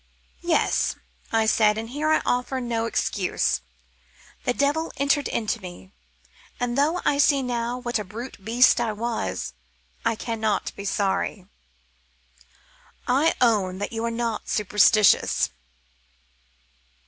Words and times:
"Yes," 0.41 0.95
I 1.31 1.45
said, 1.45 1.77
and 1.77 1.91
here 1.91 2.09
I 2.09 2.23
offer 2.25 2.59
no 2.59 2.87
excuse. 2.87 3.61
The 4.45 4.53
devil 4.55 4.91
entered 4.97 5.27
into 5.27 5.61
me, 5.61 5.91
and 6.59 6.75
though 6.75 7.03
I 7.05 7.19
see 7.19 7.43
now 7.43 7.77
what 7.77 7.99
a 7.99 8.03
brute 8.03 8.43
beast 8.43 8.81
I 8.81 8.93
was, 8.93 9.53
I 10.03 10.15
cannot 10.15 10.75
be 10.75 10.85
sorry. 10.85 11.45
"I 13.07 13.35
own 13.41 13.77
that 13.77 13.93
you 13.93 14.03
are 14.03 14.09
not 14.09 14.49
superstitious. 14.49 15.49